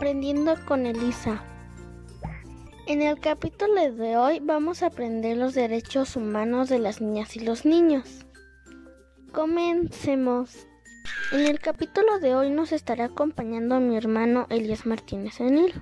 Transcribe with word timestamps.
Aprendiendo 0.00 0.54
con 0.66 0.86
Elisa. 0.86 1.44
En 2.86 3.02
el 3.02 3.20
capítulo 3.20 3.92
de 3.92 4.16
hoy 4.16 4.40
vamos 4.40 4.82
a 4.82 4.86
aprender 4.86 5.36
los 5.36 5.52
derechos 5.52 6.16
humanos 6.16 6.70
de 6.70 6.78
las 6.78 7.02
niñas 7.02 7.36
y 7.36 7.40
los 7.40 7.66
niños. 7.66 8.24
Comencemos. 9.30 10.66
En 11.32 11.46
el 11.46 11.60
capítulo 11.60 12.18
de 12.18 12.34
hoy 12.34 12.48
nos 12.48 12.72
estará 12.72 13.04
acompañando 13.04 13.78
mi 13.78 13.94
hermano 13.94 14.46
Elías 14.48 14.86
Martínez 14.86 15.38
Enil. 15.38 15.74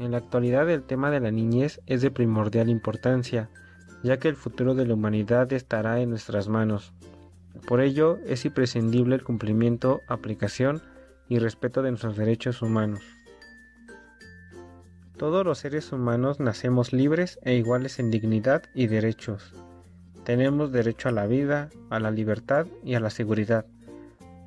En 0.00 0.10
la 0.10 0.16
actualidad 0.16 0.68
el 0.68 0.82
tema 0.82 1.12
de 1.12 1.20
la 1.20 1.30
niñez 1.30 1.80
es 1.86 2.02
de 2.02 2.10
primordial 2.10 2.70
importancia, 2.70 3.50
ya 4.02 4.18
que 4.18 4.26
el 4.26 4.34
futuro 4.34 4.74
de 4.74 4.84
la 4.84 4.94
humanidad 4.94 5.52
estará 5.52 6.00
en 6.00 6.10
nuestras 6.10 6.48
manos. 6.48 6.92
Por 7.68 7.80
ello 7.80 8.18
es 8.26 8.44
imprescindible 8.44 9.14
el 9.14 9.22
cumplimiento, 9.22 10.00
aplicación 10.08 10.82
y 11.30 11.38
respeto 11.38 11.80
de 11.80 11.90
nuestros 11.90 12.16
derechos 12.18 12.60
humanos. 12.60 13.00
Todos 15.16 15.46
los 15.46 15.58
seres 15.58 15.92
humanos 15.92 16.40
nacemos 16.40 16.92
libres 16.92 17.38
e 17.42 17.54
iguales 17.54 18.00
en 18.00 18.10
dignidad 18.10 18.64
y 18.74 18.88
derechos. 18.88 19.54
Tenemos 20.24 20.72
derecho 20.72 21.08
a 21.08 21.12
la 21.12 21.26
vida, 21.26 21.70
a 21.88 22.00
la 22.00 22.10
libertad 22.10 22.66
y 22.84 22.94
a 22.94 23.00
la 23.00 23.10
seguridad. 23.10 23.64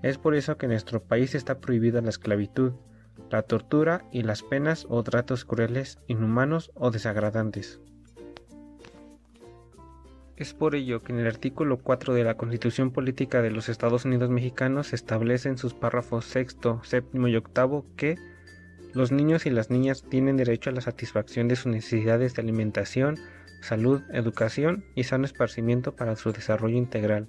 Es 0.02 0.18
por 0.18 0.36
eso 0.36 0.58
que 0.58 0.66
en 0.66 0.72
nuestro 0.72 1.02
país 1.02 1.36
está 1.36 1.60
prohibida 1.60 2.02
la 2.02 2.10
esclavitud, 2.10 2.74
la 3.30 3.44
tortura 3.44 4.04
y 4.12 4.24
las 4.24 4.44
penas 4.44 4.86
o 4.90 5.02
tratos 5.04 5.46
crueles, 5.46 6.00
inhumanos 6.08 6.72
o 6.76 6.92
desagradantes. 6.92 7.80
Es 10.36 10.56
por 10.56 10.74
ello 10.74 11.04
que 11.04 11.12
en 11.12 11.20
el 11.20 11.28
artículo 11.28 11.78
4 11.78 12.16
de 12.16 12.24
la 12.24 12.38
Constitución 12.38 12.90
Política 12.90 13.44
de 13.44 13.52
los 13.52 13.70
Estados 13.70 14.06
Unidos 14.06 14.32
Mexicanos 14.32 14.88
se 14.88 14.96
establece 14.96 15.48
en 15.48 15.60
sus 15.60 15.76
párrafos 15.76 16.26
sexto, 16.26 16.82
séptimo 16.84 17.28
y 17.28 17.36
octavo 17.36 17.86
que 17.96 18.18
los 18.94 19.12
niños 19.12 19.46
y 19.46 19.52
las 19.52 19.70
niñas 19.70 20.04
tienen 20.10 20.38
derecho 20.38 20.72
a 20.72 20.74
la 20.74 20.82
satisfacción 20.82 21.48
de 21.48 21.56
sus 21.56 21.68
necesidades 21.68 22.34
de 22.34 22.42
alimentación, 22.42 23.20
salud, 23.62 24.02
educación 24.12 24.86
y 24.96 25.04
sano 25.04 25.26
esparcimiento 25.26 25.96
para 25.96 26.16
su 26.16 26.32
desarrollo 26.32 26.78
integral. 26.78 27.28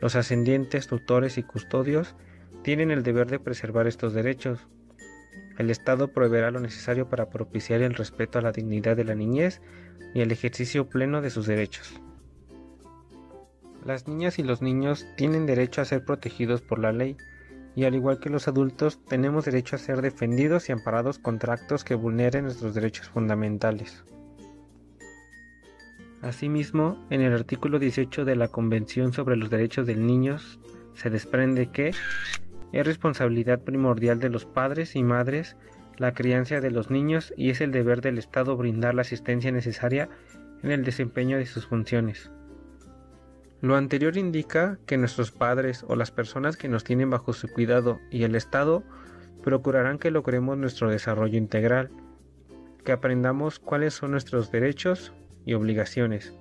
Los 0.00 0.16
ascendientes, 0.16 0.86
tutores 0.86 1.36
y 1.36 1.42
custodios 1.42 2.14
tienen 2.62 2.90
el 2.90 3.02
deber 3.02 3.28
de 3.28 3.40
preservar 3.40 3.86
estos 3.86 4.14
derechos. 4.14 4.66
El 5.58 5.70
Estado 5.70 6.08
proveerá 6.08 6.50
lo 6.50 6.60
necesario 6.60 7.08
para 7.08 7.30
propiciar 7.30 7.82
el 7.82 7.94
respeto 7.94 8.38
a 8.38 8.42
la 8.42 8.52
dignidad 8.52 8.96
de 8.96 9.04
la 9.04 9.14
niñez 9.14 9.60
y 10.14 10.20
el 10.20 10.32
ejercicio 10.32 10.88
pleno 10.88 11.22
de 11.22 11.30
sus 11.30 11.46
derechos. 11.46 12.00
Las 13.84 14.08
niñas 14.08 14.38
y 14.38 14.42
los 14.42 14.62
niños 14.62 15.06
tienen 15.16 15.46
derecho 15.46 15.80
a 15.80 15.84
ser 15.84 16.04
protegidos 16.04 16.60
por 16.60 16.78
la 16.78 16.92
ley, 16.92 17.16
y 17.76 17.84
al 17.84 17.94
igual 17.94 18.18
que 18.18 18.30
los 18.30 18.48
adultos 18.48 18.98
tenemos 19.04 19.44
derecho 19.44 19.76
a 19.76 19.78
ser 19.78 20.02
defendidos 20.02 20.68
y 20.68 20.72
amparados 20.72 21.18
contra 21.18 21.54
actos 21.54 21.84
que 21.84 21.94
vulneren 21.94 22.44
nuestros 22.44 22.74
derechos 22.74 23.08
fundamentales. 23.08 24.04
Asimismo, 26.22 27.06
en 27.10 27.20
el 27.20 27.32
artículo 27.32 27.78
18 27.78 28.24
de 28.24 28.34
la 28.34 28.48
Convención 28.48 29.12
sobre 29.12 29.36
los 29.36 29.50
Derechos 29.50 29.86
del 29.86 30.06
Niño 30.06 30.38
se 30.94 31.10
desprende 31.10 31.70
que 31.70 31.92
es 32.72 32.86
responsabilidad 32.86 33.60
primordial 33.60 34.18
de 34.18 34.28
los 34.28 34.44
padres 34.44 34.96
y 34.96 35.02
madres 35.02 35.56
la 35.98 36.12
crianza 36.12 36.60
de 36.60 36.70
los 36.70 36.90
niños 36.90 37.32
y 37.36 37.50
es 37.50 37.60
el 37.60 37.72
deber 37.72 38.00
del 38.00 38.18
Estado 38.18 38.56
brindar 38.56 38.94
la 38.94 39.02
asistencia 39.02 39.50
necesaria 39.50 40.08
en 40.62 40.70
el 40.70 40.84
desempeño 40.84 41.38
de 41.38 41.46
sus 41.46 41.66
funciones. 41.66 42.30
Lo 43.62 43.76
anterior 43.76 44.16
indica 44.16 44.78
que 44.86 44.98
nuestros 44.98 45.30
padres 45.30 45.84
o 45.88 45.96
las 45.96 46.10
personas 46.10 46.56
que 46.56 46.68
nos 46.68 46.84
tienen 46.84 47.10
bajo 47.10 47.32
su 47.32 47.48
cuidado 47.48 47.98
y 48.10 48.24
el 48.24 48.34
Estado 48.34 48.82
procurarán 49.42 49.98
que 49.98 50.10
logremos 50.10 50.58
nuestro 50.58 50.90
desarrollo 50.90 51.38
integral, 51.38 51.90
que 52.84 52.92
aprendamos 52.92 53.58
cuáles 53.58 53.94
son 53.94 54.10
nuestros 54.10 54.50
derechos 54.52 55.12
y 55.46 55.54
obligaciones, 55.54 56.34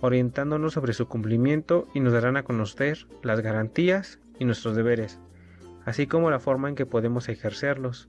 orientándonos 0.00 0.72
sobre 0.72 0.92
su 0.92 1.06
cumplimiento 1.06 1.86
y 1.94 2.00
nos 2.00 2.12
darán 2.12 2.36
a 2.36 2.42
conocer 2.42 3.06
las 3.22 3.40
garantías 3.40 4.18
y 4.38 4.44
nuestros 4.44 4.74
deberes, 4.74 5.20
así 5.86 6.06
como 6.06 6.30
la 6.30 6.38
forma 6.38 6.68
en 6.68 6.74
que 6.74 6.84
podemos 6.84 7.30
ejercerlos. 7.30 8.08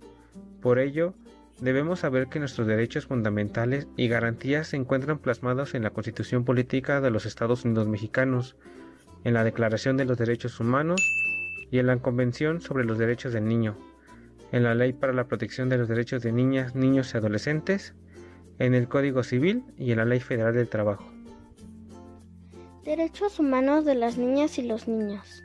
Por 0.61 0.79
ello, 0.79 1.13
Debemos 1.59 2.01
saber 2.01 2.27
que 2.27 2.37
nuestros 2.37 2.67
derechos 2.67 3.07
fundamentales 3.07 3.87
y 3.97 4.07
garantías 4.07 4.67
se 4.67 4.77
encuentran 4.77 5.17
plasmados 5.17 5.73
en 5.73 5.81
la 5.81 5.89
Constitución 5.89 6.45
Política 6.45 7.01
de 7.01 7.09
los 7.09 7.25
Estados 7.25 7.65
Unidos 7.65 7.87
Mexicanos, 7.87 8.55
en 9.23 9.33
la 9.33 9.43
Declaración 9.43 9.97
de 9.97 10.05
los 10.05 10.19
Derechos 10.19 10.59
Humanos 10.59 11.01
y 11.71 11.79
en 11.79 11.87
la 11.87 11.97
Convención 11.97 12.61
sobre 12.61 12.85
los 12.85 12.99
Derechos 12.99 13.33
del 13.33 13.47
Niño, 13.47 13.75
en 14.51 14.63
la 14.63 14.75
Ley 14.75 14.93
para 14.93 15.13
la 15.13 15.27
Protección 15.27 15.67
de 15.67 15.79
los 15.79 15.87
Derechos 15.87 16.21
de 16.21 16.31
Niñas, 16.31 16.75
Niños 16.75 17.11
y 17.13 17.17
Adolescentes, 17.17 17.95
en 18.59 18.75
el 18.75 18.87
Código 18.87 19.23
Civil 19.23 19.63
y 19.79 19.91
en 19.91 19.97
la 19.97 20.05
Ley 20.05 20.19
Federal 20.19 20.53
del 20.53 20.69
Trabajo. 20.69 21.11
Derechos 22.85 23.39
humanos 23.39 23.83
de 23.83 23.95
las 23.95 24.19
niñas 24.19 24.59
y 24.59 24.61
los 24.61 24.87
niños. 24.87 25.43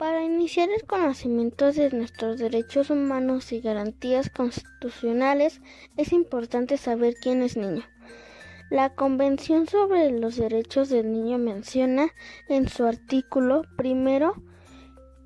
Para 0.00 0.24
iniciar 0.24 0.70
el 0.70 0.86
conocimiento 0.86 1.72
de 1.72 1.90
nuestros 1.90 2.38
derechos 2.38 2.88
humanos 2.88 3.52
y 3.52 3.60
garantías 3.60 4.30
constitucionales 4.30 5.60
es 5.98 6.14
importante 6.14 6.78
saber 6.78 7.16
quién 7.20 7.42
es 7.42 7.58
niño. 7.58 7.84
La 8.70 8.94
Convención 8.94 9.66
sobre 9.66 10.10
los 10.10 10.36
Derechos 10.36 10.88
del 10.88 11.12
Niño 11.12 11.36
menciona 11.36 12.14
en 12.48 12.66
su 12.66 12.86
artículo 12.86 13.60
primero 13.76 14.42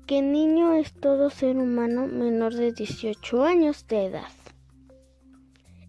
que 0.07 0.21
niño 0.21 0.73
es 0.73 0.91
todo 0.91 1.29
ser 1.29 1.55
humano 1.55 2.07
menor 2.07 2.53
de 2.53 2.73
18 2.73 3.45
años 3.45 3.87
de 3.87 4.07
edad. 4.07 4.31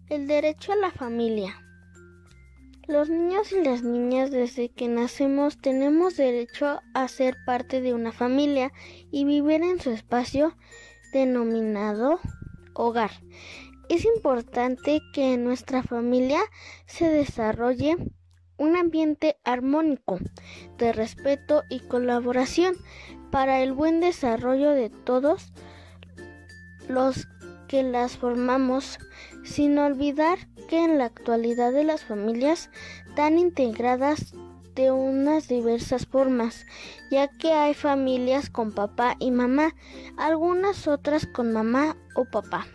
El 0.07 0.27
derecho 0.27 0.71
a 0.71 0.77
la 0.77 0.91
familia. 0.91 1.61
Los 2.87 3.09
niños 3.09 3.51
y 3.51 3.61
las 3.61 3.83
niñas 3.83 4.31
desde 4.31 4.69
que 4.69 4.87
nacemos 4.87 5.57
tenemos 5.57 6.15
derecho 6.15 6.79
a 6.93 7.07
ser 7.09 7.35
parte 7.45 7.81
de 7.81 7.93
una 7.93 8.13
familia 8.13 8.71
y 9.11 9.25
vivir 9.25 9.61
en 9.61 9.81
su 9.81 9.91
espacio 9.91 10.55
denominado 11.11 12.21
hogar. 12.73 13.11
Es 13.89 14.05
importante 14.05 15.01
que 15.13 15.33
en 15.33 15.43
nuestra 15.43 15.83
familia 15.83 16.39
se 16.85 17.09
desarrolle 17.09 17.97
un 18.57 18.77
ambiente 18.77 19.37
armónico 19.43 20.19
de 20.77 20.93
respeto 20.93 21.63
y 21.69 21.81
colaboración 21.81 22.75
para 23.31 23.61
el 23.61 23.73
buen 23.73 23.99
desarrollo 23.99 24.71
de 24.71 24.89
todos 24.89 25.51
los 26.87 27.27
que 27.67 27.83
las 27.83 28.17
formamos, 28.17 28.97
sin 29.43 29.77
olvidar 29.77 30.37
que 30.67 30.83
en 30.83 30.97
la 30.97 31.05
actualidad 31.05 31.71
de 31.71 31.83
las 31.83 32.03
familias 32.03 32.69
están 33.07 33.39
integradas 33.39 34.33
de 34.75 34.91
unas 34.91 35.47
diversas 35.47 36.05
formas, 36.05 36.67
ya 37.09 37.27
que 37.27 37.51
hay 37.51 37.73
familias 37.73 38.49
con 38.51 38.71
papá 38.71 39.15
y 39.19 39.31
mamá, 39.31 39.73
algunas 40.17 40.87
otras 40.87 41.25
con 41.25 41.51
mamá 41.51 41.97
o 42.15 42.25
papá, 42.25 42.67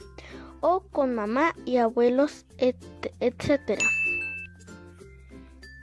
o 0.61 0.81
con 0.91 1.15
mamá 1.15 1.55
y 1.65 1.77
abuelos, 1.77 2.45
etc. 2.59 3.81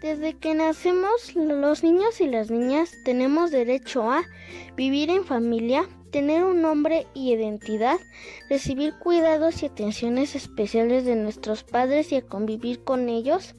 Desde 0.01 0.37
que 0.37 0.53
nacemos, 0.53 1.35
los 1.35 1.83
niños 1.83 2.19
y 2.19 2.27
las 2.27 2.51
niñas 2.51 2.91
tenemos 3.05 3.51
derecho 3.51 4.11
a 4.11 4.23
vivir 4.75 5.09
en 5.09 5.23
familia, 5.23 5.87
tener 6.11 6.43
un 6.43 6.61
nombre 6.61 7.07
y 7.13 7.31
identidad, 7.31 7.99
recibir 8.49 8.93
cuidados 8.99 9.63
y 9.63 9.67
atenciones 9.67 10.35
especiales 10.35 11.05
de 11.05 11.15
nuestros 11.15 11.63
padres 11.63 12.11
y 12.11 12.21
convivir 12.21 12.83
con 12.83 13.09
ellos, 13.09 13.55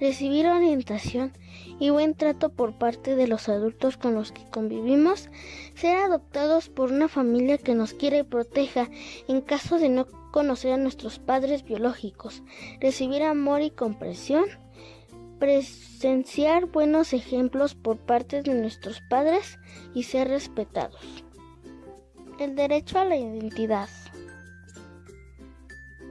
recibir 0.00 0.46
orientación 0.46 1.32
y 1.78 1.90
buen 1.90 2.14
trato 2.14 2.50
por 2.50 2.78
parte 2.78 3.16
de 3.16 3.26
los 3.26 3.48
adultos 3.48 3.96
con 3.96 4.14
los 4.14 4.32
que 4.32 4.48
convivimos, 4.50 5.28
ser 5.74 5.98
adoptados 5.98 6.68
por 6.68 6.90
una 6.90 7.08
familia 7.08 7.58
que 7.58 7.74
nos 7.74 7.94
quiere 7.94 8.18
y 8.18 8.22
proteja 8.22 8.88
en 9.28 9.40
caso 9.40 9.78
de 9.78 9.88
no 9.88 10.06
conocer 10.30 10.72
a 10.72 10.78
nuestros 10.78 11.18
padres 11.18 11.64
biológicos, 11.64 12.42
recibir 12.80 13.22
amor 13.22 13.62
y 13.62 13.70
comprensión, 13.70 14.44
presenciar 15.38 16.66
buenos 16.66 17.12
ejemplos 17.12 17.74
por 17.74 17.98
parte 17.98 18.42
de 18.42 18.54
nuestros 18.54 19.00
padres 19.08 19.58
y 19.94 20.04
ser 20.04 20.28
respetados. 20.28 21.24
El 22.40 22.54
derecho 22.54 22.98
a 22.98 23.04
la 23.04 23.16
identidad. 23.16 23.90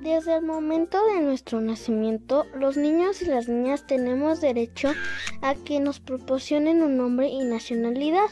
Desde 0.03 0.35
el 0.35 0.45
momento 0.45 1.03
de 1.07 1.21
nuestro 1.21 1.59
nacimiento, 1.59 2.45
los 2.53 2.77
niños 2.77 3.23
y 3.23 3.25
las 3.25 3.49
niñas 3.49 3.87
tenemos 3.87 4.39
derecho 4.39 4.91
a 5.41 5.55
que 5.55 5.79
nos 5.79 5.99
proporcionen 5.99 6.83
un 6.83 6.97
nombre 6.97 7.29
y 7.29 7.43
nacionalidad. 7.43 8.27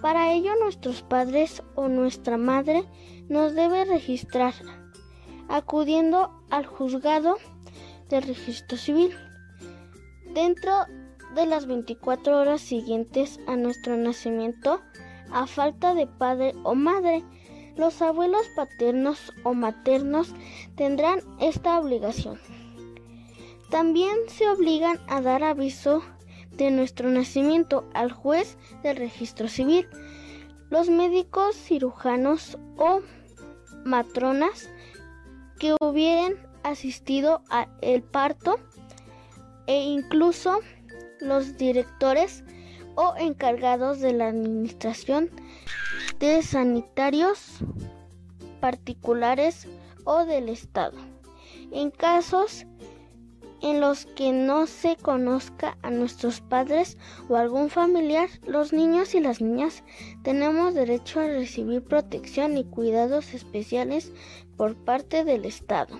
Para 0.00 0.32
ello, 0.34 0.52
nuestros 0.62 1.02
padres 1.02 1.64
o 1.74 1.88
nuestra 1.88 2.36
madre 2.36 2.84
nos 3.28 3.56
debe 3.56 3.84
registrar 3.86 4.54
acudiendo 5.48 6.30
al 6.50 6.64
juzgado 6.64 7.38
del 8.08 8.22
registro 8.22 8.78
civil. 8.78 9.12
Dentro 10.32 10.72
de 11.34 11.46
las 11.46 11.66
24 11.66 12.38
horas 12.38 12.60
siguientes 12.60 13.40
a 13.48 13.56
nuestro 13.56 13.96
nacimiento, 13.96 14.80
a 15.30 15.46
falta 15.46 15.94
de 15.94 16.06
padre 16.06 16.52
o 16.62 16.74
madre. 16.74 17.24
Los 17.76 18.00
abuelos 18.00 18.46
paternos 18.56 19.32
o 19.42 19.52
maternos 19.52 20.34
tendrán 20.76 21.20
esta 21.40 21.78
obligación. 21.78 22.38
También 23.70 24.16
se 24.28 24.48
obligan 24.48 24.98
a 25.08 25.20
dar 25.20 25.42
aviso 25.42 26.02
de 26.52 26.70
nuestro 26.70 27.10
nacimiento 27.10 27.84
al 27.92 28.12
juez 28.12 28.56
del 28.82 28.96
registro 28.96 29.48
civil. 29.48 29.88
Los 30.70 30.88
médicos 30.88 31.54
cirujanos 31.56 32.58
o 32.76 33.00
matronas 33.84 34.70
que 35.58 35.74
hubieran 35.80 36.34
asistido 36.62 37.42
al 37.50 38.02
parto 38.02 38.58
e 39.66 39.80
incluso 39.84 40.60
los 41.20 41.56
directores 41.56 42.44
o 42.96 43.14
encargados 43.16 44.00
de 44.00 44.12
la 44.12 44.28
administración 44.28 45.30
de 46.18 46.42
sanitarios 46.42 47.58
particulares 48.60 49.68
o 50.04 50.24
del 50.24 50.48
Estado. 50.48 50.98
En 51.70 51.90
casos 51.90 52.66
en 53.62 53.80
los 53.80 54.06
que 54.06 54.32
no 54.32 54.66
se 54.66 54.96
conozca 54.96 55.76
a 55.82 55.90
nuestros 55.90 56.40
padres 56.40 56.98
o 57.28 57.36
algún 57.36 57.70
familiar, 57.70 58.28
los 58.46 58.72
niños 58.72 59.14
y 59.14 59.20
las 59.20 59.40
niñas 59.40 59.82
tenemos 60.22 60.74
derecho 60.74 61.20
a 61.20 61.26
recibir 61.26 61.82
protección 61.82 62.56
y 62.56 62.64
cuidados 62.64 63.34
especiales 63.34 64.12
por 64.56 64.74
parte 64.76 65.24
del 65.24 65.44
Estado. 65.44 65.98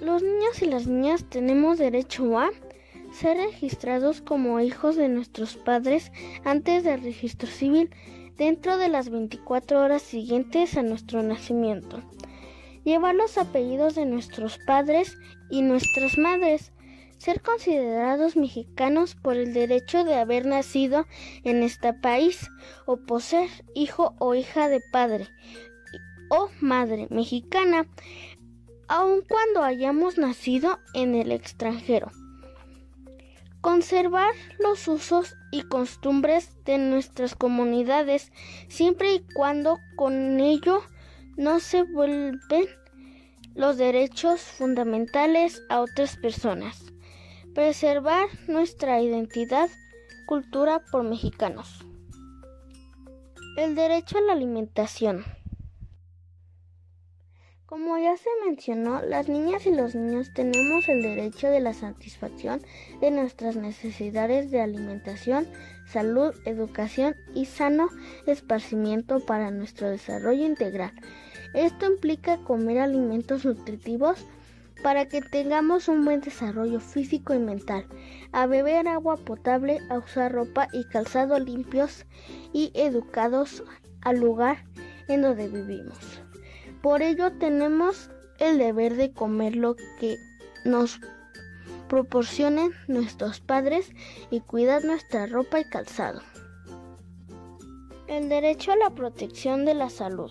Los 0.00 0.22
niños 0.22 0.60
y 0.60 0.66
las 0.66 0.86
niñas 0.86 1.24
tenemos 1.30 1.78
derecho 1.78 2.38
a 2.38 2.50
ser 3.14 3.36
registrados 3.36 4.20
como 4.20 4.60
hijos 4.60 4.96
de 4.96 5.08
nuestros 5.08 5.56
padres 5.56 6.10
antes 6.44 6.84
del 6.84 7.02
registro 7.02 7.48
civil 7.48 7.90
dentro 8.36 8.76
de 8.76 8.88
las 8.88 9.08
24 9.08 9.80
horas 9.80 10.02
siguientes 10.02 10.76
a 10.76 10.82
nuestro 10.82 11.22
nacimiento. 11.22 12.02
Llevar 12.84 13.14
los 13.14 13.38
apellidos 13.38 13.94
de 13.94 14.04
nuestros 14.04 14.58
padres 14.66 15.16
y 15.48 15.62
nuestras 15.62 16.18
madres. 16.18 16.72
Ser 17.16 17.40
considerados 17.40 18.36
mexicanos 18.36 19.14
por 19.14 19.36
el 19.36 19.54
derecho 19.54 20.04
de 20.04 20.16
haber 20.16 20.44
nacido 20.44 21.06
en 21.44 21.62
este 21.62 21.94
país 21.94 22.50
o 22.84 22.96
poseer 22.96 23.48
hijo 23.74 24.14
o 24.18 24.34
hija 24.34 24.68
de 24.68 24.82
padre 24.92 25.28
o 26.28 26.50
madre 26.60 27.06
mexicana 27.10 27.86
aun 28.88 29.22
cuando 29.26 29.62
hayamos 29.62 30.18
nacido 30.18 30.78
en 30.92 31.14
el 31.14 31.32
extranjero. 31.32 32.10
Conservar 33.64 34.34
los 34.58 34.88
usos 34.88 35.36
y 35.50 35.62
costumbres 35.62 36.62
de 36.66 36.76
nuestras 36.76 37.34
comunidades 37.34 38.30
siempre 38.68 39.14
y 39.14 39.24
cuando 39.34 39.78
con 39.96 40.38
ello 40.38 40.82
no 41.38 41.60
se 41.60 41.82
vuelven 41.84 42.66
los 43.54 43.78
derechos 43.78 44.42
fundamentales 44.42 45.62
a 45.70 45.80
otras 45.80 46.18
personas. 46.18 46.92
Preservar 47.54 48.28
nuestra 48.48 49.00
identidad, 49.00 49.70
cultura 50.26 50.82
por 50.92 51.02
mexicanos. 51.02 51.86
El 53.56 53.74
derecho 53.74 54.18
a 54.18 54.20
la 54.20 54.34
alimentación. 54.34 55.24
Como 57.74 57.98
ya 57.98 58.16
se 58.16 58.28
mencionó, 58.46 59.02
las 59.02 59.28
niñas 59.28 59.66
y 59.66 59.74
los 59.74 59.96
niños 59.96 60.32
tenemos 60.32 60.88
el 60.88 61.02
derecho 61.02 61.48
de 61.48 61.58
la 61.58 61.74
satisfacción 61.74 62.62
de 63.00 63.10
nuestras 63.10 63.56
necesidades 63.56 64.52
de 64.52 64.60
alimentación, 64.60 65.48
salud, 65.84 66.32
educación 66.44 67.16
y 67.34 67.46
sano 67.46 67.88
esparcimiento 68.28 69.18
para 69.26 69.50
nuestro 69.50 69.90
desarrollo 69.90 70.46
integral. 70.46 70.92
Esto 71.52 71.86
implica 71.86 72.38
comer 72.44 72.78
alimentos 72.78 73.44
nutritivos 73.44 74.24
para 74.84 75.08
que 75.08 75.20
tengamos 75.20 75.88
un 75.88 76.04
buen 76.04 76.20
desarrollo 76.20 76.78
físico 76.78 77.34
y 77.34 77.40
mental, 77.40 77.88
a 78.30 78.46
beber 78.46 78.86
agua 78.86 79.16
potable, 79.16 79.80
a 79.90 79.98
usar 79.98 80.30
ropa 80.30 80.68
y 80.72 80.84
calzado 80.84 81.40
limpios 81.40 82.06
y 82.52 82.70
educados 82.74 83.64
al 84.00 84.20
lugar 84.20 84.64
en 85.08 85.22
donde 85.22 85.48
vivimos. 85.48 86.20
Por 86.82 87.02
ello 87.02 87.32
tenemos 87.32 88.10
el 88.38 88.58
deber 88.58 88.96
de 88.96 89.12
comer 89.12 89.56
lo 89.56 89.76
que 89.98 90.16
nos 90.64 91.00
proporcionen 91.88 92.72
nuestros 92.88 93.40
padres 93.40 93.92
y 94.30 94.40
cuidar 94.40 94.84
nuestra 94.84 95.26
ropa 95.26 95.60
y 95.60 95.64
calzado. 95.64 96.20
El 98.06 98.28
derecho 98.28 98.72
a 98.72 98.76
la 98.76 98.90
protección 98.90 99.64
de 99.64 99.74
la 99.74 99.90
salud. 99.90 100.30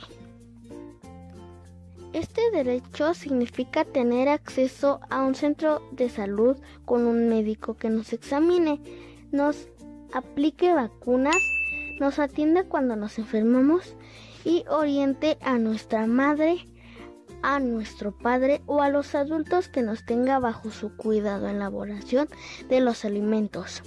Este 2.13 2.41
derecho 2.51 3.15
significa 3.15 3.85
tener 3.85 4.30
acceso 4.30 5.00
a 5.09 5.24
un 5.24 5.33
centro 5.33 5.81
de 5.91 6.09
salud 6.09 6.57
con 6.85 7.07
un 7.07 7.27
médico 7.27 7.75
que 7.75 7.89
nos 7.89 8.13
examine, 8.13 8.80
nos 9.31 9.68
aplique 10.13 10.71
vacunas, 10.74 11.38
nos 12.00 12.19
atienda 12.19 12.65
cuando 12.65 12.95
nos 12.95 13.18
enfermamos 13.18 13.95
y 14.44 14.66
oriente 14.69 15.38
a 15.42 15.57
nuestra 15.57 16.06
madre, 16.07 16.68
a 17.42 17.60
nuestro 17.60 18.18
padre 18.18 18.62
o 18.66 18.81
a 18.81 18.90
los 18.90 19.16
adultos 19.16 19.68
que 19.68 19.81
nos 19.81 20.06
tenga 20.06 20.40
bajo 20.40 20.72
su 20.72 20.95
cuidado 20.95 21.48
en 21.48 21.60
la 21.60 21.68
elaboración 21.68 22.28
de 22.69 22.80
los 22.80 23.06
alimentos 23.06 23.84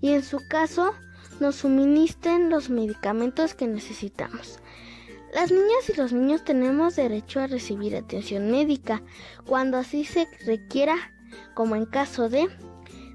y 0.00 0.12
en 0.12 0.22
su 0.22 0.38
caso 0.48 0.92
nos 1.40 1.56
suministren 1.56 2.50
los 2.50 2.70
medicamentos 2.70 3.54
que 3.54 3.66
necesitamos. 3.66 4.58
Las 5.34 5.50
niñas 5.50 5.90
y 5.92 5.96
los 5.96 6.12
niños 6.12 6.44
tenemos 6.44 6.94
derecho 6.94 7.40
a 7.40 7.48
recibir 7.48 7.96
atención 7.96 8.50
médica 8.50 9.02
cuando 9.44 9.76
así 9.76 10.04
se 10.04 10.28
requiera, 10.46 10.96
como 11.54 11.74
en 11.74 11.86
caso 11.86 12.28
de 12.28 12.48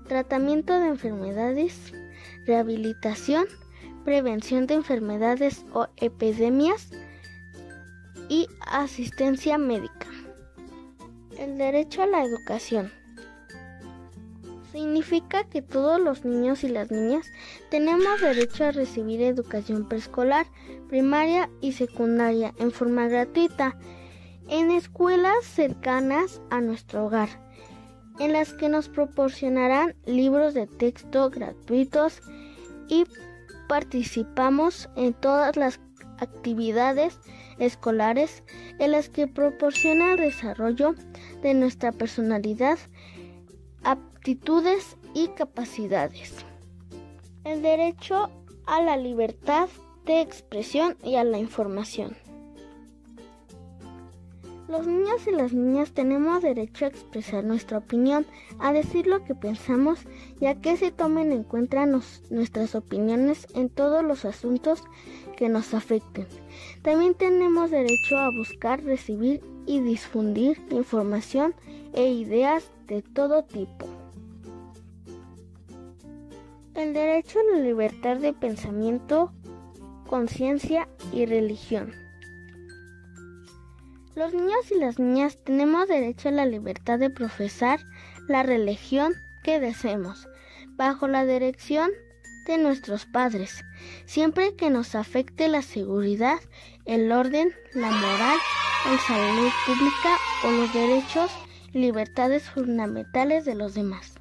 tratamiento 0.08 0.78
de 0.78 0.88
enfermedades, 0.88 1.94
rehabilitación, 2.46 3.46
prevención 4.04 4.68
de 4.68 4.76
enfermedades 4.76 5.66
o 5.74 5.88
epidemias 5.98 6.90
y 8.30 8.48
asistencia 8.68 9.58
médica. 9.58 10.08
El 11.38 11.58
derecho 11.58 12.04
a 12.04 12.08
la 12.08 12.24
educación 12.24 12.92
significa 14.72 15.44
que 15.46 15.62
todos 15.62 16.00
los 16.00 16.26
niños 16.26 16.64
y 16.64 16.70
las 16.70 16.92
niñas 16.92 17.32
tenemos 17.72 18.22
derecho 18.22 18.66
a 18.66 18.72
recibir 18.72 19.22
educación 19.22 19.88
preescolar, 19.88 20.46
primaria 20.88 21.50
y 21.62 21.74
secundaria 21.74 22.54
en 22.58 22.72
forma 22.72 23.08
gratuita 23.08 23.78
en 24.48 24.72
escuelas 24.72 25.44
cercanas 25.44 26.42
a 26.50 26.60
nuestro 26.62 27.06
hogar, 27.06 27.30
en 28.20 28.34
las 28.34 28.54
que 28.54 28.70
nos 28.70 28.90
proporcionarán 28.90 29.96
libros 30.06 30.54
de 30.54 30.68
texto 30.68 31.30
gratuitos 31.30 32.22
y 32.88 33.06
participamos 33.70 34.90
en 34.96 35.14
todas 35.14 35.56
las 35.56 35.80
actividades 36.18 37.20
escolares 37.60 38.44
en 38.80 38.92
las 38.92 39.10
que 39.10 39.28
proporciona 39.28 40.14
el 40.14 40.18
desarrollo 40.18 40.96
de 41.44 41.54
nuestra 41.54 41.92
personalidad, 41.92 42.80
aptitudes 43.84 44.98
y 45.14 45.28
capacidades. 45.30 46.44
El 47.44 47.62
derecho 47.62 48.30
a 48.66 48.82
la 48.82 48.98
libertad 48.98 49.70
de 50.06 50.22
expresión 50.22 50.98
y 51.04 51.16
a 51.16 51.24
la 51.24 51.38
información. 51.38 52.18
Los 54.70 54.86
niños 54.86 55.26
y 55.26 55.32
las 55.32 55.52
niñas 55.52 55.94
tenemos 55.94 56.44
derecho 56.44 56.86
a 56.86 56.90
expresar 56.90 57.44
nuestra 57.44 57.80
opinión, 57.80 58.28
a 58.60 58.72
decir 58.72 59.08
lo 59.08 59.24
que 59.24 59.34
pensamos 59.34 59.98
y 60.40 60.46
a 60.46 60.62
que 60.62 60.78
se 60.78 60.92
tomen 60.92 61.32
en 61.32 61.44
cuenta 61.44 61.88
nuestras 61.88 62.76
opiniones 62.76 63.48
en 63.56 63.70
todos 63.70 64.04
los 64.04 64.26
asuntos 64.26 64.84
que 65.36 65.50
nos 65.50 65.74
afecten. 65.74 66.28
También 66.84 67.16
tenemos 67.16 67.72
derecho 67.72 68.16
a 68.20 68.30
buscar, 68.30 68.84
recibir 68.84 69.42
y 69.66 69.80
difundir 69.80 70.62
información 70.70 71.56
e 71.94 72.08
ideas 72.08 72.70
de 72.86 73.02
todo 73.02 73.44
tipo. 73.46 73.88
El 76.76 76.94
derecho 76.94 77.40
a 77.40 77.56
la 77.56 77.64
libertad 77.64 78.18
de 78.18 78.34
pensamiento, 78.34 79.32
conciencia 80.06 80.88
y 81.12 81.26
religión. 81.26 82.09
Los 84.20 84.34
niños 84.34 84.70
y 84.70 84.76
las 84.78 85.00
niñas 85.00 85.38
tenemos 85.46 85.88
derecho 85.88 86.28
a 86.28 86.34
la 86.34 86.46
libertad 86.46 87.00
de 87.00 87.10
profesar 87.10 87.80
la 88.28 88.44
religión 88.44 89.14
que 89.44 89.62
deseemos, 89.62 90.28
bajo 90.76 91.08
la 91.08 91.26
dirección 91.26 91.90
de 92.46 92.58
nuestros 92.58 93.06
padres, 93.06 93.64
siempre 94.06 94.58
que 94.58 94.70
nos 94.70 94.94
afecte 94.94 95.48
la 95.48 95.62
seguridad, 95.62 96.38
el 96.84 97.10
orden, 97.14 97.54
la 97.74 97.92
moral, 97.92 98.38
la 98.92 98.98
salud 99.08 99.52
pública 99.66 100.18
o 100.44 100.52
los 100.52 100.74
derechos 100.74 101.32
y 101.72 101.80
libertades 101.80 102.44
fundamentales 102.44 103.46
de 103.46 103.56
los 103.56 103.74
demás. 103.74 104.16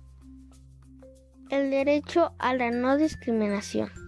El 1.51 1.73
derecho 1.73 2.35
a 2.39 2.55
la 2.55 2.71
no 2.71 2.97
discriminación. 2.99 4.08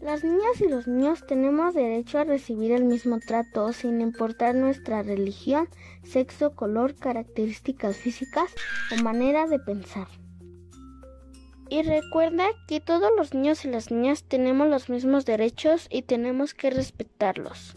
Las 0.00 0.22
niñas 0.22 0.60
y 0.60 0.68
los 0.68 0.86
niños 0.86 1.26
tenemos 1.26 1.74
derecho 1.74 2.18
a 2.18 2.24
recibir 2.24 2.72
el 2.72 2.84
mismo 2.84 3.18
trato 3.18 3.72
sin 3.72 4.00
importar 4.00 4.54
nuestra 4.54 5.02
religión, 5.02 5.68
sexo, 6.04 6.54
color, 6.54 6.94
características 6.94 7.96
físicas 7.96 8.50
o 8.92 9.02
manera 9.02 9.46
de 9.46 9.58
pensar. 9.58 10.06
Y 11.68 11.82
recuerda 11.82 12.44
que 12.68 12.80
todos 12.80 13.10
los 13.16 13.34
niños 13.34 13.64
y 13.64 13.68
las 13.68 13.90
niñas 13.90 14.22
tenemos 14.22 14.68
los 14.68 14.88
mismos 14.88 15.24
derechos 15.24 15.88
y 15.90 16.02
tenemos 16.02 16.54
que 16.54 16.70
respetarlos. 16.70 17.74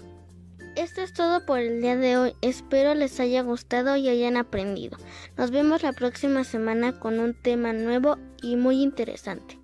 Esto 0.75 1.01
es 1.01 1.13
todo 1.13 1.45
por 1.45 1.59
el 1.59 1.81
día 1.81 1.97
de 1.97 2.17
hoy. 2.17 2.33
Espero 2.41 2.93
les 2.95 3.19
haya 3.19 3.41
gustado 3.41 3.95
y 3.95 4.07
hayan 4.07 4.37
aprendido. 4.37 4.97
Nos 5.37 5.51
vemos 5.51 5.83
la 5.83 5.93
próxima 5.93 6.43
semana 6.43 6.99
con 6.99 7.19
un 7.19 7.33
tema 7.33 7.73
nuevo 7.73 8.17
y 8.43 8.55
muy 8.55 8.83
interesante. 8.83 9.57